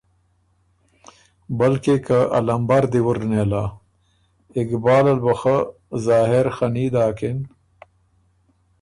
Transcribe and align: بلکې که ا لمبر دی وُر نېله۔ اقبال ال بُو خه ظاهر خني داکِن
بلکې 1.59 1.95
که 2.05 2.19
ا 2.37 2.39
لمبر 2.47 2.83
دی 2.91 3.01
وُر 3.05 3.17
نېله۔ 3.29 3.63
اقبال 4.59 5.05
ال 5.13 5.19
بُو 5.23 5.33
خه 5.39 5.57
ظاهر 6.07 6.45
خني 6.55 6.85
داکِن 6.93 7.37